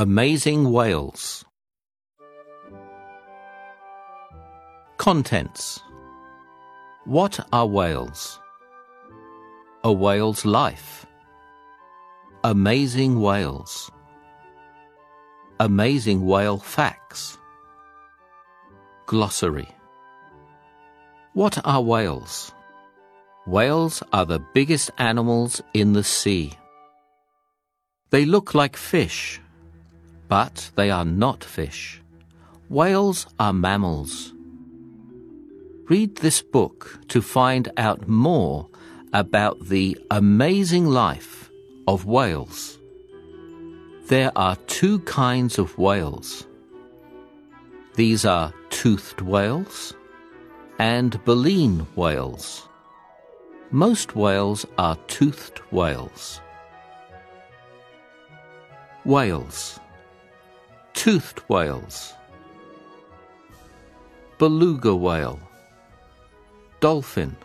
Amazing 0.00 0.70
Whales. 0.70 1.44
Contents 4.96 5.80
What 7.04 7.44
are 7.52 7.66
whales? 7.66 8.38
A 9.82 9.92
whale's 9.92 10.44
life. 10.44 11.04
Amazing 12.44 13.20
whales. 13.20 13.90
Amazing 15.58 16.24
whale 16.24 16.58
facts. 16.58 17.36
Glossary 19.06 19.68
What 21.32 21.58
are 21.64 21.82
whales? 21.82 22.52
Whales 23.48 24.04
are 24.12 24.26
the 24.26 24.38
biggest 24.54 24.92
animals 24.98 25.60
in 25.74 25.92
the 25.92 26.04
sea. 26.04 26.52
They 28.10 28.24
look 28.26 28.54
like 28.54 28.76
fish, 28.76 29.40
but 30.28 30.70
they 30.76 30.90
are 30.90 31.04
not 31.04 31.42
fish. 31.42 32.00
Whales 32.68 33.26
are 33.38 33.52
mammals. 33.52 34.32
Read 35.88 36.16
this 36.16 36.42
book 36.42 37.00
to 37.08 37.22
find 37.22 37.72
out 37.78 38.06
more 38.06 38.68
about 39.12 39.68
the 39.68 39.98
amazing 40.10 40.86
life 40.86 41.50
of 41.86 42.04
whales. 42.04 42.78
There 44.08 44.30
are 44.36 44.56
two 44.66 44.98
kinds 45.00 45.58
of 45.58 45.76
whales. 45.78 46.46
These 47.94 48.26
are 48.26 48.52
toothed 48.68 49.22
whales 49.22 49.94
and 50.78 51.22
baleen 51.24 51.86
whales. 51.96 52.68
Most 53.70 54.14
whales 54.14 54.66
are 54.76 54.96
toothed 55.08 55.58
whales. 55.70 56.40
Whales 59.04 59.80
Toothed 60.98 61.38
whales 61.48 62.12
Beluga 64.36 64.92
whale 64.96 65.38
Dolphin 66.80 67.36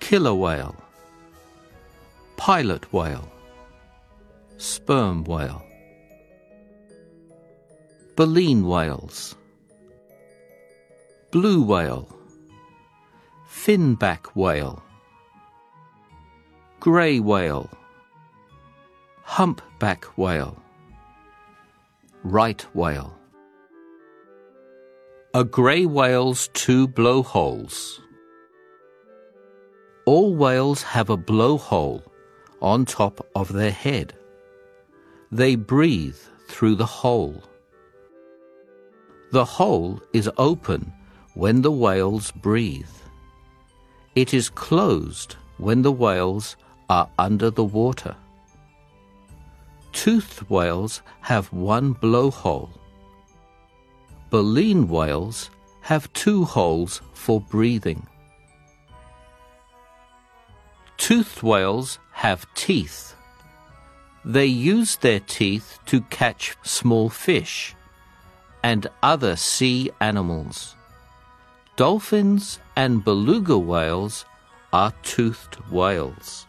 Killer 0.00 0.32
whale 0.32 0.74
Pilot 2.38 2.90
whale 2.90 3.30
Sperm 4.56 5.24
whale 5.24 5.62
Baleen 8.16 8.66
whales 8.66 9.36
Blue 11.30 11.62
whale 11.62 12.08
Finback 13.46 14.24
whale 14.34 14.82
Grey 16.80 17.20
whale 17.20 17.68
Humpback 19.22 20.06
whale 20.16 20.56
Right 22.22 22.60
whale 22.74 23.16
A 25.32 25.42
grey 25.42 25.86
whale's 25.86 26.48
two 26.52 26.86
blowholes 26.86 28.02
All 30.04 30.34
whales 30.34 30.82
have 30.82 31.08
a 31.08 31.16
blowhole 31.16 32.02
on 32.60 32.84
top 32.84 33.26
of 33.34 33.52
their 33.52 33.70
head. 33.70 34.12
They 35.32 35.54
breathe 35.54 36.18
through 36.48 36.74
the 36.74 36.86
hole. 36.86 37.42
The 39.32 39.44
hole 39.44 40.02
is 40.12 40.28
open 40.36 40.92
when 41.34 41.62
the 41.62 41.70
whales 41.70 42.32
breathe. 42.32 42.96
It 44.14 44.34
is 44.34 44.50
closed 44.50 45.36
when 45.56 45.80
the 45.80 45.92
whales 45.92 46.56
are 46.90 47.08
under 47.18 47.48
the 47.50 47.64
water. 47.64 48.14
Toothed 50.02 50.48
whales 50.48 51.02
have 51.20 51.52
one 51.52 51.94
blowhole. 51.94 52.70
Baleen 54.30 54.88
whales 54.88 55.50
have 55.82 56.10
two 56.14 56.46
holes 56.46 57.02
for 57.12 57.38
breathing. 57.38 58.06
Toothed 60.96 61.42
whales 61.42 61.98
have 62.12 62.46
teeth. 62.54 63.14
They 64.24 64.46
use 64.46 64.96
their 64.96 65.20
teeth 65.20 65.78
to 65.84 66.00
catch 66.08 66.56
small 66.62 67.10
fish 67.10 67.74
and 68.62 68.86
other 69.02 69.36
sea 69.36 69.90
animals. 70.00 70.76
Dolphins 71.76 72.58
and 72.74 73.04
beluga 73.04 73.58
whales 73.58 74.24
are 74.72 74.94
toothed 75.02 75.56
whales. 75.70 76.46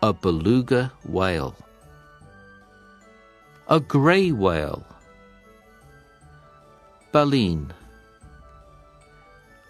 A 0.00 0.12
beluga 0.12 0.92
whale. 1.02 1.56
A 3.74 3.80
grey 3.80 4.30
whale. 4.30 4.84
Baleen. 7.10 7.72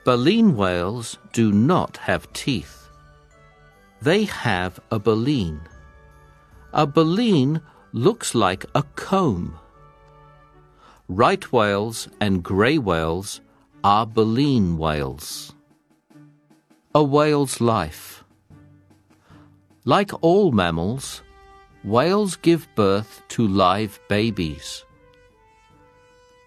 Baleen 0.04 0.56
whales 0.58 1.16
do 1.32 1.50
not 1.52 1.96
have 1.96 2.30
teeth. 2.34 2.90
They 4.02 4.24
have 4.24 4.78
a 4.90 4.98
baleen. 4.98 5.58
A 6.74 6.86
baleen 6.86 7.62
looks 7.94 8.34
like 8.34 8.66
a 8.74 8.82
comb. 8.94 9.58
Right 11.08 11.50
whales 11.50 12.06
and 12.20 12.42
grey 12.42 12.76
whales 12.76 13.40
are 13.82 14.04
baleen 14.04 14.76
whales. 14.76 15.54
A 16.94 17.02
whale's 17.02 17.58
life. 17.58 18.22
Like 19.86 20.10
all 20.20 20.52
mammals, 20.52 21.22
whales 21.84 22.36
give 22.36 22.66
birth 22.74 23.22
to 23.28 23.46
live 23.46 24.00
babies. 24.08 24.84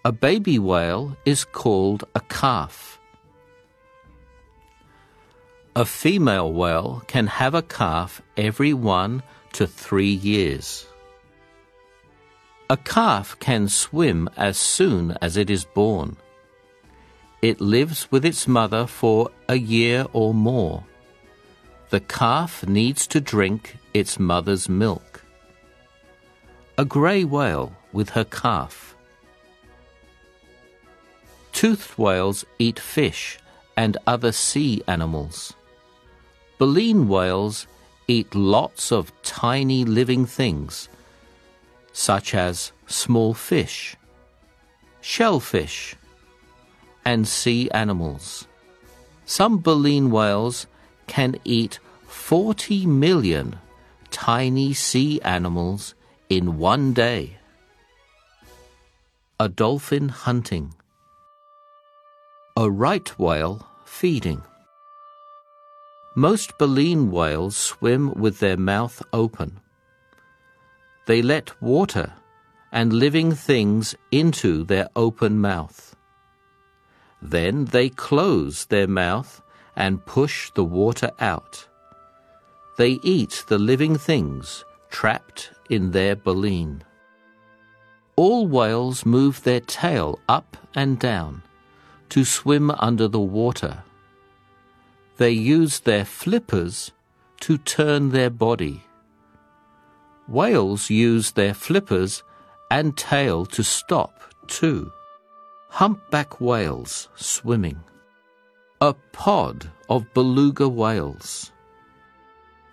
A 0.04 0.10
baby 0.10 0.58
whale 0.58 1.16
is 1.24 1.44
called 1.44 2.04
a 2.14 2.20
calf. 2.20 2.98
A 5.76 5.84
female 5.84 6.52
whale 6.52 7.02
can 7.06 7.28
have 7.28 7.54
a 7.54 7.62
calf 7.62 8.20
every 8.36 8.74
one 8.74 9.22
to 9.52 9.66
three 9.66 10.12
years. 10.12 10.86
A 12.68 12.76
calf 12.76 13.38
can 13.38 13.68
swim 13.68 14.28
as 14.36 14.58
soon 14.58 15.16
as 15.22 15.36
it 15.36 15.50
is 15.50 15.64
born. 15.64 16.16
It 17.42 17.60
lives 17.60 18.10
with 18.10 18.24
its 18.24 18.48
mother 18.48 18.88
for 18.88 19.30
a 19.48 19.56
year 19.56 20.04
or 20.12 20.34
more. 20.34 20.84
The 21.90 22.00
calf 22.00 22.66
needs 22.66 23.06
to 23.06 23.20
drink 23.20 23.76
its 23.94 24.18
mother's 24.18 24.68
milk. 24.68 25.17
A 26.80 26.84
grey 26.84 27.24
whale 27.24 27.72
with 27.92 28.10
her 28.10 28.22
calf. 28.24 28.94
Toothed 31.50 31.98
whales 31.98 32.44
eat 32.60 32.78
fish 32.78 33.40
and 33.76 33.96
other 34.06 34.30
sea 34.30 34.80
animals. 34.86 35.54
Baleen 36.56 37.08
whales 37.08 37.66
eat 38.06 38.32
lots 38.32 38.92
of 38.92 39.10
tiny 39.24 39.84
living 39.84 40.24
things, 40.24 40.88
such 41.92 42.32
as 42.32 42.70
small 42.86 43.34
fish, 43.34 43.96
shellfish, 45.00 45.96
and 47.04 47.26
sea 47.26 47.68
animals. 47.72 48.46
Some 49.26 49.58
baleen 49.58 50.12
whales 50.12 50.68
can 51.08 51.40
eat 51.42 51.80
40 52.06 52.86
million 52.86 53.58
tiny 54.12 54.72
sea 54.74 55.20
animals 55.22 55.96
in 56.28 56.58
one 56.58 56.92
day. 56.92 57.38
A 59.40 59.48
dolphin 59.48 60.10
hunting. 60.10 60.74
A 62.54 62.70
right 62.70 63.18
whale 63.18 63.66
feeding. 63.86 64.42
Most 66.14 66.58
baleen 66.58 67.10
whales 67.10 67.56
swim 67.56 68.12
with 68.12 68.40
their 68.40 68.58
mouth 68.58 69.02
open. 69.12 69.60
They 71.06 71.22
let 71.22 71.62
water 71.62 72.12
and 72.72 72.92
living 72.92 73.32
things 73.32 73.94
into 74.10 74.64
their 74.64 74.88
open 74.96 75.40
mouth. 75.40 75.96
Then 77.22 77.64
they 77.66 77.88
close 77.88 78.66
their 78.66 78.86
mouth 78.86 79.40
and 79.76 80.04
push 80.04 80.50
the 80.50 80.64
water 80.64 81.10
out. 81.20 81.66
They 82.76 83.00
eat 83.02 83.44
the 83.48 83.58
living 83.58 83.96
things 83.96 84.64
trapped 84.90 85.52
in 85.70 85.90
their 85.92 86.16
baleen. 86.16 86.82
All 88.16 88.46
whales 88.46 89.06
move 89.06 89.42
their 89.42 89.60
tail 89.60 90.18
up 90.28 90.56
and 90.74 90.98
down 90.98 91.42
to 92.08 92.24
swim 92.24 92.70
under 92.70 93.06
the 93.08 93.20
water 93.20 93.84
they 95.18 95.32
use 95.32 95.80
their 95.80 96.04
flippers 96.04 96.92
to 97.40 97.58
turn 97.58 98.10
their 98.10 98.30
body. 98.30 98.84
Whales 100.28 100.90
use 100.90 101.32
their 101.32 101.54
flippers 101.54 102.22
and 102.70 102.96
tail 102.96 103.44
to 103.46 103.64
stop, 103.64 104.22
too. 104.46 104.92
Humpback 105.70 106.40
whales 106.40 107.08
swimming. 107.16 107.80
A 108.80 108.94
pod 109.12 109.68
of 109.88 110.06
beluga 110.14 110.68
whales. 110.68 111.50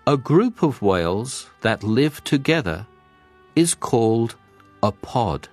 A 0.07 0.18
group 0.18 0.62
of 0.62 0.84
whales 0.84 1.50
that 1.62 1.81
live 1.81 2.24
together 2.24 2.86
is 3.56 3.74
called 3.74 4.36
a 4.84 4.92
pod. 4.92 5.50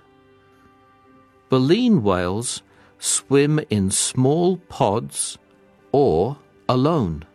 Baleen 1.49 2.03
whales 2.03 2.61
swim 2.99 3.59
in 3.71 3.89
small 3.89 4.57
pods 4.57 5.39
or 5.91 6.37
alone. 6.69 7.25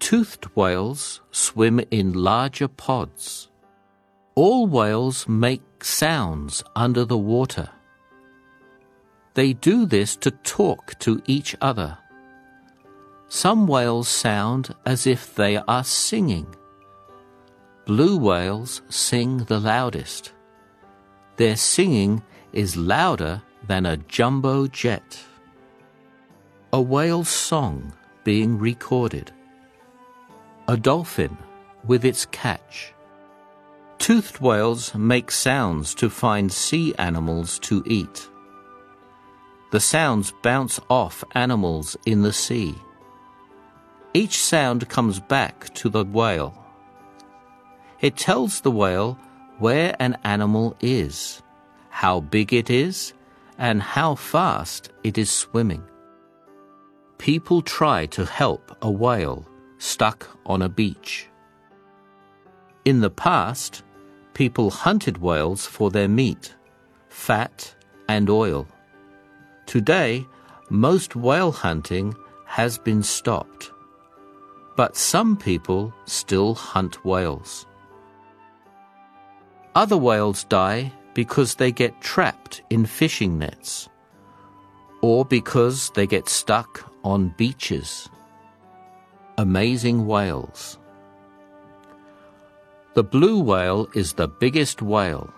Toothed 0.00 0.44
whales 0.54 1.22
swim 1.30 1.80
in 1.90 2.12
larger 2.12 2.68
pods. 2.68 3.48
All 4.34 4.66
whales 4.66 5.26
make 5.26 5.82
sounds 5.82 6.62
under 6.76 7.06
the 7.06 7.16
water. 7.16 7.70
They 9.32 9.54
do 9.54 9.86
this 9.86 10.14
to 10.16 10.30
talk 10.30 10.98
to 10.98 11.22
each 11.26 11.56
other. 11.62 11.96
Some 13.34 13.66
whales 13.66 14.06
sound 14.06 14.76
as 14.86 15.08
if 15.08 15.34
they 15.34 15.56
are 15.56 15.82
singing. 15.82 16.46
Blue 17.84 18.16
whales 18.16 18.80
sing 18.88 19.38
the 19.38 19.58
loudest. 19.58 20.32
Their 21.34 21.56
singing 21.56 22.22
is 22.52 22.76
louder 22.76 23.42
than 23.66 23.86
a 23.86 23.96
jumbo 23.96 24.68
jet. 24.68 25.18
A 26.72 26.80
whale's 26.80 27.28
song 27.28 27.92
being 28.22 28.56
recorded. 28.56 29.32
A 30.68 30.76
dolphin 30.76 31.36
with 31.84 32.04
its 32.04 32.26
catch. 32.26 32.94
Toothed 33.98 34.40
whales 34.40 34.94
make 34.94 35.32
sounds 35.32 35.92
to 35.96 36.08
find 36.08 36.52
sea 36.52 36.94
animals 37.00 37.58
to 37.66 37.82
eat. 37.84 38.28
The 39.72 39.80
sounds 39.80 40.32
bounce 40.40 40.78
off 40.88 41.24
animals 41.34 41.96
in 42.06 42.22
the 42.22 42.32
sea. 42.32 42.76
Each 44.16 44.38
sound 44.38 44.88
comes 44.88 45.18
back 45.18 45.74
to 45.74 45.88
the 45.88 46.04
whale. 46.04 46.54
It 48.00 48.16
tells 48.16 48.60
the 48.60 48.70
whale 48.70 49.18
where 49.58 49.96
an 49.98 50.16
animal 50.22 50.76
is, 50.80 51.42
how 51.90 52.20
big 52.20 52.52
it 52.52 52.70
is, 52.70 53.12
and 53.58 53.82
how 53.82 54.14
fast 54.14 54.90
it 55.02 55.18
is 55.18 55.30
swimming. 55.30 55.82
People 57.18 57.60
try 57.60 58.06
to 58.06 58.24
help 58.24 58.76
a 58.82 58.90
whale 58.90 59.48
stuck 59.78 60.28
on 60.46 60.62
a 60.62 60.68
beach. 60.68 61.26
In 62.84 63.00
the 63.00 63.10
past, 63.10 63.82
people 64.32 64.70
hunted 64.70 65.18
whales 65.18 65.66
for 65.66 65.90
their 65.90 66.08
meat, 66.08 66.54
fat, 67.08 67.74
and 68.08 68.30
oil. 68.30 68.68
Today, 69.66 70.24
most 70.70 71.16
whale 71.16 71.50
hunting 71.50 72.14
has 72.44 72.78
been 72.78 73.02
stopped, 73.02 73.72
but 74.76 74.96
some 74.96 75.36
people 75.36 75.92
still 76.06 76.54
hunt 76.54 77.04
whales. 77.04 77.66
Other 79.74 79.96
whales 79.96 80.44
die 80.44 80.92
because 81.14 81.54
they 81.54 81.72
get 81.72 82.00
trapped 82.00 82.62
in 82.70 82.86
fishing 82.86 83.38
nets 83.38 83.88
or 85.00 85.24
because 85.24 85.90
they 85.90 86.06
get 86.06 86.28
stuck 86.28 86.90
on 87.04 87.34
beaches. 87.36 88.08
Amazing 89.36 90.06
whales. 90.06 90.78
The 92.94 93.04
blue 93.04 93.40
whale 93.40 93.88
is 93.94 94.12
the 94.12 94.28
biggest 94.28 94.80
whale. 94.80 95.32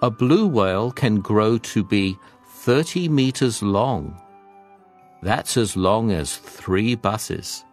A 0.00 0.10
blue 0.10 0.46
whale 0.46 0.92
can 0.92 1.20
grow 1.20 1.58
to 1.58 1.82
be 1.82 2.16
30 2.60 3.08
meters 3.08 3.62
long. 3.62 4.18
That's 5.22 5.56
as 5.56 5.76
long 5.76 6.12
as 6.12 6.36
three 6.36 6.94
buses. 6.94 7.64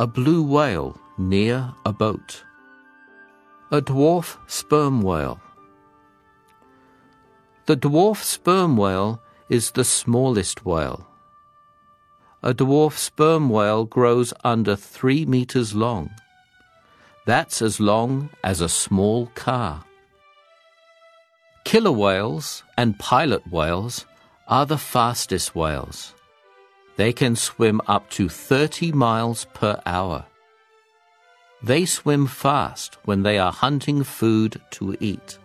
A 0.00 0.06
blue 0.06 0.42
whale 0.42 0.98
near 1.18 1.74
a 1.84 1.92
boat. 1.92 2.42
A 3.70 3.82
dwarf 3.82 4.38
sperm 4.46 5.02
whale. 5.02 5.38
The 7.66 7.76
dwarf 7.76 8.22
sperm 8.22 8.78
whale 8.78 9.20
is 9.50 9.72
the 9.72 9.84
smallest 9.84 10.64
whale. 10.64 11.06
A 12.42 12.54
dwarf 12.54 12.96
sperm 12.96 13.50
whale 13.50 13.84
grows 13.84 14.32
under 14.42 14.74
three 14.74 15.26
meters 15.26 15.74
long. 15.74 16.08
That's 17.26 17.60
as 17.60 17.78
long 17.78 18.30
as 18.42 18.62
a 18.62 18.70
small 18.70 19.26
car. 19.34 19.84
Killer 21.64 21.92
whales 21.92 22.62
and 22.78 22.98
pilot 22.98 23.46
whales 23.52 24.06
are 24.48 24.64
the 24.64 24.78
fastest 24.78 25.54
whales. 25.54 26.14
They 27.00 27.14
can 27.14 27.34
swim 27.34 27.80
up 27.86 28.10
to 28.10 28.28
30 28.28 28.92
miles 28.92 29.46
per 29.54 29.80
hour. 29.86 30.26
They 31.62 31.86
swim 31.86 32.26
fast 32.26 32.98
when 33.06 33.22
they 33.22 33.38
are 33.38 33.52
hunting 33.52 34.04
food 34.04 34.60
to 34.72 34.94
eat. 35.00 35.38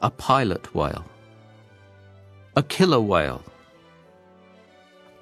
A 0.00 0.10
pilot 0.10 0.72
whale. 0.76 1.04
A 2.54 2.62
killer 2.62 3.00
whale. 3.00 3.42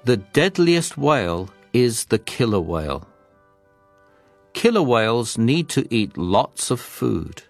The 0.03 0.17
deadliest 0.17 0.99
whale 0.99 1.49
is 1.73 2.05
the 2.05 2.19
killer 2.19 2.61
whale. 2.61 3.07
Killer 4.53 4.83
whales 4.83 5.35
need 5.35 5.67
to 5.69 5.87
eat 5.89 6.15
lots 6.15 6.69
of 6.69 6.79
food. 6.79 7.41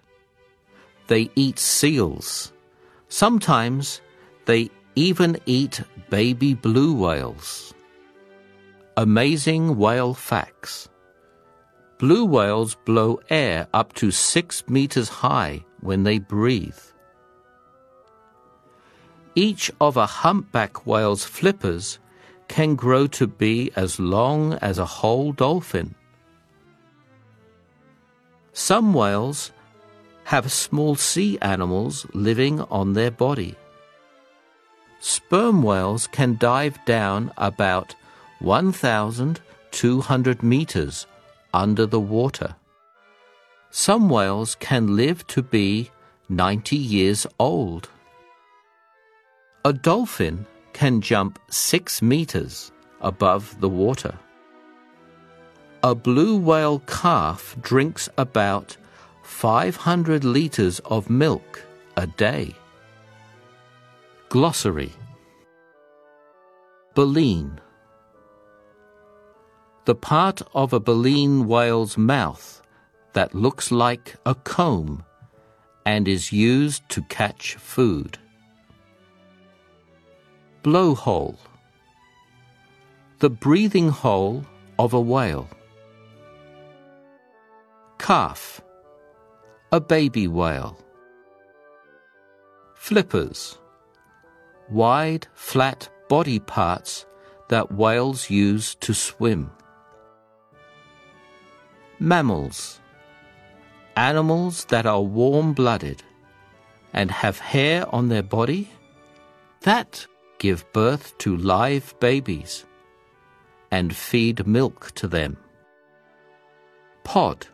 They 1.08 1.28
eat 1.36 1.58
seals. 1.58 2.50
Sometimes 3.10 4.00
they 4.46 4.70
even 4.94 5.38
eat 5.46 5.80
baby 6.10 6.54
blue 6.54 6.94
whales. 6.94 7.72
Amazing 8.96 9.78
whale 9.78 10.12
facts. 10.12 10.88
Blue 11.98 12.24
whales 12.24 12.74
blow 12.84 13.20
air 13.30 13.66
up 13.72 13.94
to 13.94 14.10
six 14.10 14.68
meters 14.68 15.08
high 15.08 15.64
when 15.80 16.02
they 16.02 16.18
breathe. 16.18 16.78
Each 19.34 19.70
of 19.80 19.96
a 19.96 20.04
humpback 20.04 20.84
whale's 20.84 21.24
flippers 21.24 21.98
can 22.48 22.74
grow 22.74 23.06
to 23.06 23.26
be 23.26 23.70
as 23.76 23.98
long 23.98 24.54
as 24.54 24.78
a 24.78 24.84
whole 24.84 25.32
dolphin. 25.32 25.94
Some 28.52 28.92
whales 28.92 29.52
have 30.24 30.52
small 30.52 30.96
sea 30.96 31.38
animals 31.40 32.06
living 32.12 32.60
on 32.62 32.92
their 32.92 33.10
body. 33.10 33.56
Sperm 35.04 35.64
whales 35.64 36.06
can 36.06 36.36
dive 36.36 36.78
down 36.84 37.32
about 37.36 37.96
1,200 38.38 40.42
meters 40.44 41.08
under 41.52 41.86
the 41.86 41.98
water. 41.98 42.54
Some 43.70 44.08
whales 44.08 44.54
can 44.60 44.94
live 44.94 45.26
to 45.26 45.42
be 45.42 45.90
90 46.28 46.76
years 46.76 47.26
old. 47.40 47.88
A 49.64 49.72
dolphin 49.72 50.46
can 50.72 51.00
jump 51.00 51.40
6 51.50 52.00
meters 52.00 52.70
above 53.00 53.60
the 53.60 53.68
water. 53.68 54.16
A 55.82 55.96
blue 55.96 56.36
whale 56.36 56.78
calf 56.86 57.56
drinks 57.60 58.08
about 58.16 58.76
500 59.24 60.22
liters 60.22 60.78
of 60.84 61.10
milk 61.10 61.64
a 61.96 62.06
day. 62.06 62.54
Glossary 64.32 64.90
Baleen 66.94 67.60
the 69.84 69.94
part 69.94 70.40
of 70.54 70.72
a 70.72 70.80
baleen 70.80 71.46
whale's 71.46 71.98
mouth 71.98 72.62
that 73.12 73.34
looks 73.34 73.70
like 73.70 74.16
a 74.24 74.34
comb 74.34 75.04
and 75.84 76.08
is 76.08 76.32
used 76.32 76.88
to 76.88 77.02
catch 77.10 77.56
food. 77.56 78.16
Blowhole 80.62 81.36
The 83.18 83.28
breathing 83.28 83.90
hole 83.90 84.46
of 84.78 84.94
a 84.94 85.00
whale. 85.12 85.50
Calf 87.98 88.62
A 89.72 89.78
baby 89.78 90.26
whale. 90.26 90.78
Flippers 92.74 93.58
Wide, 94.72 95.26
flat 95.34 95.90
body 96.08 96.38
parts 96.38 97.04
that 97.48 97.70
whales 97.72 98.30
use 98.30 98.74
to 98.76 98.94
swim. 98.94 99.50
Mammals 101.98 102.80
Animals 103.96 104.64
that 104.70 104.86
are 104.86 105.02
warm 105.02 105.52
blooded 105.52 106.02
and 106.94 107.10
have 107.10 107.38
hair 107.38 107.84
on 107.94 108.08
their 108.08 108.22
body 108.22 108.70
that 109.60 110.06
give 110.38 110.64
birth 110.72 111.18
to 111.18 111.36
live 111.36 111.94
babies 112.00 112.64
and 113.70 113.94
feed 113.94 114.46
milk 114.46 114.90
to 114.94 115.06
them. 115.06 115.36
Pod 117.04 117.46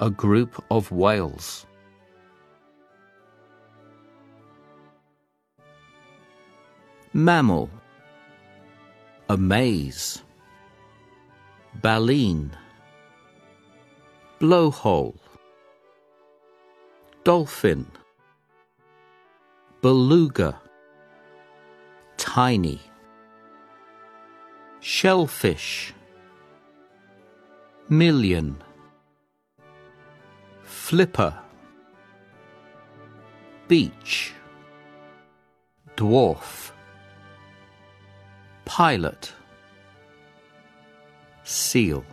A 0.00 0.10
group 0.10 0.60
of 0.72 0.90
whales. 0.90 1.66
Mammal. 7.12 7.70
A 9.28 9.36
maze. 9.36 10.22
Baleen. 11.82 12.50
Blowhole. 14.40 15.18
Dolphin, 17.24 17.84
beluga, 19.82 20.58
tiny, 22.16 22.80
shellfish, 24.80 25.92
million, 27.90 28.56
flipper, 30.62 31.38
beach, 33.68 34.32
dwarf, 35.96 36.72
pilot, 38.78 39.32
seal. 41.42 42.04